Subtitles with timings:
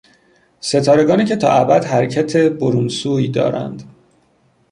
[0.59, 3.83] ستارگانی که تا ابد حرکت برونسوی دارند